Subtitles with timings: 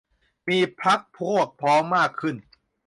[0.47, 2.35] มีพรรคพวกพ้องมากขึ้น